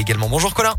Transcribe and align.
également. 0.00 0.28
Bonjour 0.28 0.54
Colin. 0.54 0.74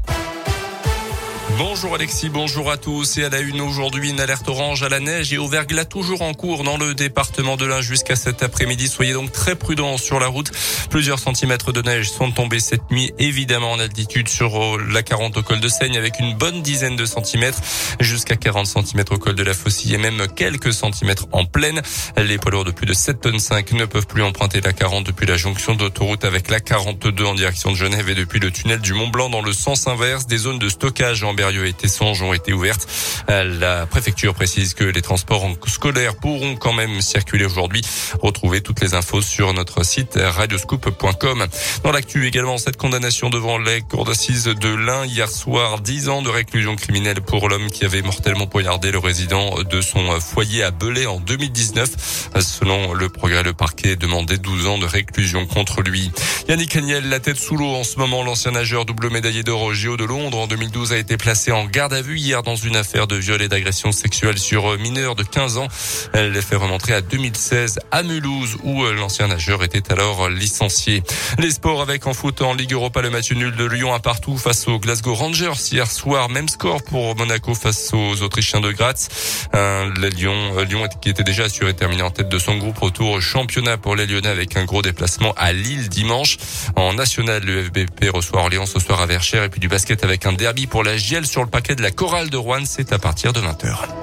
Bonjour 1.57 1.95
Alexis, 1.95 2.29
bonjour 2.29 2.71
à 2.71 2.77
tous. 2.77 3.17
Et 3.17 3.23
à 3.23 3.29
la 3.29 3.39
une 3.39 3.61
aujourd'hui, 3.61 4.09
une 4.09 4.19
alerte 4.19 4.47
orange 4.47 4.83
à 4.83 4.89
la 4.89 4.99
neige 4.99 5.33
et 5.33 5.37
au 5.37 5.47
verglas 5.47 5.85
toujours 5.85 6.21
en 6.21 6.33
cours 6.33 6.63
dans 6.63 6.77
le 6.77 6.93
département 6.93 7.57
de 7.57 7.65
l'Ain 7.65 7.81
jusqu'à 7.81 8.15
cet 8.15 8.43
après-midi. 8.43 8.87
Soyez 8.87 9.13
donc 9.13 9.31
très 9.31 9.55
prudents 9.55 9.97
sur 9.97 10.19
la 10.19 10.27
route. 10.27 10.51
Plusieurs 10.89 11.19
centimètres 11.19 11.71
de 11.71 11.81
neige 11.81 12.09
sont 12.09 12.31
tombés 12.31 12.59
cette 12.59 12.89
nuit, 12.91 13.13
évidemment 13.19 13.71
en 13.71 13.79
altitude 13.79 14.27
sur 14.27 14.61
euh, 14.61 14.85
la 14.89 15.03
40 15.03 15.37
au 15.37 15.43
col 15.43 15.59
de 15.59 15.67
Seigne 15.67 15.97
avec 15.97 16.19
une 16.19 16.35
bonne 16.35 16.61
dizaine 16.61 16.95
de 16.95 17.05
centimètres 17.05 17.59
jusqu'à 17.99 18.35
40 18.35 18.65
centimètres 18.67 19.13
au 19.13 19.17
col 19.17 19.35
de 19.35 19.43
la 19.43 19.53
Faucille 19.53 19.93
et 19.93 19.97
même 19.97 20.27
quelques 20.35 20.73
centimètres 20.73 21.27
en 21.31 21.45
pleine. 21.45 21.81
Les 22.17 22.37
poids 22.37 22.51
lourds 22.51 22.65
de 22.65 22.71
plus 22.71 22.85
de 22.85 22.93
7 22.93 23.21
tonnes 23.21 23.39
5 23.39 23.73
ne 23.73 23.85
peuvent 23.85 24.07
plus 24.07 24.23
emprunter 24.23 24.61
la 24.61 24.73
40 24.73 25.05
depuis 25.05 25.25
la 25.25 25.37
jonction 25.37 25.75
d'autoroute 25.75 26.25
avec 26.25 26.49
la 26.49 26.59
42 26.59 27.25
en 27.25 27.35
direction 27.35 27.71
de 27.71 27.75
Genève 27.75 28.09
et 28.09 28.15
depuis 28.15 28.39
le 28.39 28.51
tunnel 28.51 28.79
du 28.79 28.93
Mont 28.93 29.09
Blanc 29.09 29.29
dans 29.29 29.41
le 29.41 29.53
sens 29.53 29.87
inverse. 29.87 30.27
Des 30.27 30.37
zones 30.37 30.59
de 30.59 30.69
stockage 30.69 31.23
en 31.23 31.33
Berrieux 31.41 31.65
et 31.65 31.73
Tessonges 31.73 32.21
ont 32.21 32.33
été 32.33 32.53
ouvertes. 32.53 32.87
Euh, 33.29 33.59
la 33.59 33.85
préfecture 33.85 34.33
précise 34.33 34.73
que 34.73 34.83
les 34.83 35.01
transports 35.01 35.47
scolaires 35.67 36.15
pourront 36.15 36.55
quand 36.55 36.73
même 36.73 37.01
circuler 37.01 37.45
aujourd'hui. 37.45 37.81
Retrouvez 38.21 38.61
toutes 38.61 38.81
les 38.81 38.93
infos 38.93 39.21
sur 39.21 39.53
notre 39.53 39.83
site 39.85 40.17
radioscoop.com. 40.21 41.45
Dans 41.83 41.91
l'actu 41.91 42.27
également, 42.27 42.57
cette 42.57 42.77
condamnation 42.77 43.29
devant 43.29 43.57
les 43.57 43.81
cours 43.81 44.05
d'assises 44.05 44.45
de 44.45 44.69
l'Ain 44.69 45.05
hier 45.05 45.29
soir, 45.29 45.79
10 45.79 46.09
ans 46.09 46.21
de 46.21 46.29
réclusion 46.29 46.75
criminelle 46.75 47.21
pour 47.21 47.49
l'homme 47.49 47.69
qui 47.69 47.85
avait 47.85 48.01
mortellement 48.01 48.47
poignardé 48.47 48.91
le 48.91 48.99
résident 48.99 49.61
de 49.63 49.81
son 49.81 50.19
foyer 50.19 50.63
à 50.63 50.71
Belay 50.71 51.05
en 51.05 51.19
2019. 51.19 52.29
Selon 52.39 52.93
le 52.93 53.09
progrès, 53.09 53.43
le 53.43 53.53
parquet 53.53 53.95
demandait 53.95 54.37
12 54.37 54.67
ans 54.67 54.77
de 54.77 54.85
réclusion 54.85 55.45
contre 55.45 55.81
lui. 55.81 56.11
Yannick 56.47 56.75
Agnel, 56.75 57.09
la 57.09 57.19
tête 57.19 57.37
sous 57.37 57.55
l'eau 57.55 57.75
en 57.75 57.83
ce 57.83 57.97
moment, 57.97 58.23
l'ancien 58.23 58.51
nageur 58.51 58.85
double 58.85 59.09
médaillé 59.09 59.43
d'or 59.43 59.61
au 59.61 59.73
JO 59.73 59.97
de 59.97 60.05
Londres 60.05 60.39
en 60.39 60.47
2012 60.47 60.93
a 60.93 60.97
été 60.97 61.17
placé 61.17 61.51
en 61.51 61.65
garde 61.65 61.93
à 61.93 62.01
vue 62.01 62.17
hier 62.17 62.43
dans 62.43 62.55
une 62.55 62.75
affaire 62.75 63.07
viol 63.15 63.41
et 63.41 63.47
d'agression 63.47 63.91
sexuelle 63.91 64.37
sur 64.37 64.77
mineur 64.77 65.15
de 65.15 65.23
15 65.23 65.57
ans. 65.57 65.67
Elle 66.13 66.31
les 66.31 66.41
fait 66.41 66.55
remontrer 66.55 66.93
à 66.93 67.01
2016 67.01 67.79
à 67.91 68.03
Mulhouse 68.03 68.57
où 68.63 68.83
l'ancien 68.85 69.27
nageur 69.27 69.63
était 69.63 69.91
alors 69.91 70.29
licencié. 70.29 71.03
Les 71.39 71.51
sports 71.51 71.81
avec 71.81 72.07
en 72.07 72.13
foot 72.13 72.41
en 72.41 72.53
Ligue 72.53 72.73
Europa, 72.73 73.01
le 73.01 73.09
match 73.09 73.31
nul 73.31 73.55
de 73.55 73.65
Lyon 73.65 73.93
à 73.93 73.99
partout 73.99 74.37
face 74.37 74.67
aux 74.67 74.79
Glasgow 74.79 75.13
Rangers 75.13 75.51
hier 75.71 75.89
soir. 75.89 76.29
Même 76.29 76.49
score 76.49 76.83
pour 76.83 77.15
Monaco 77.15 77.53
face 77.55 77.93
aux 77.93 78.21
Autrichiens 78.21 78.61
de 78.61 78.71
Graz. 78.71 79.07
Lyon, 80.15 80.63
Lyon 80.63 80.87
qui 81.01 81.09
était 81.09 81.23
déjà 81.23 81.43
assuré 81.43 81.73
terminer 81.73 82.03
en 82.03 82.11
tête 82.11 82.29
de 82.29 82.39
son 82.39 82.57
groupe. 82.57 82.77
Retour 82.77 83.21
championnat 83.21 83.77
pour 83.77 83.95
les 83.95 84.05
Lyonnais 84.05 84.29
avec 84.29 84.57
un 84.57 84.65
gros 84.65 84.81
déplacement 84.81 85.33
à 85.37 85.53
Lille 85.53 85.89
dimanche. 85.89 86.37
En 86.75 86.93
national, 86.93 87.43
le 87.43 87.63
FBP 87.63 88.09
reçoit 88.13 88.39
Orléans 88.39 88.65
ce 88.65 88.79
soir 88.79 89.01
à 89.01 89.05
Verchères 89.05 89.43
et 89.43 89.49
puis 89.49 89.59
du 89.59 89.67
basket 89.67 90.03
avec 90.03 90.25
un 90.25 90.33
derby 90.33 90.67
pour 90.67 90.83
la 90.83 90.97
GL 90.97 91.25
sur 91.25 91.41
le 91.43 91.49
paquet 91.49 91.75
de 91.75 91.81
la 91.81 91.91
chorale 91.91 92.29
de 92.29 92.37
Rouen. 92.37 92.63
C'est 92.65 92.93
à 92.93 92.99
partir 93.01 93.33
de 93.33 93.41
20h. 93.41 94.00